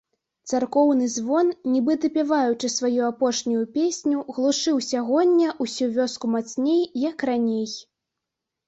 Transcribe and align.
Царкоўны 0.51 1.09
звон, 1.15 1.51
нібы 1.73 1.97
дапяваючы 2.05 2.71
сваю 2.77 3.03
апошнюю 3.11 3.61
песню, 3.77 4.17
глушыў 4.39 4.83
сягоння 4.91 5.55
ўсю 5.69 5.85
вёску 6.01 6.25
мацней, 6.35 6.83
як 7.11 7.17
раней. 7.35 7.71